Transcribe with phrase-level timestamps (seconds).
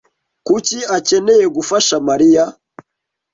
[0.47, 2.43] Kuki akeneye gufasha Mariya?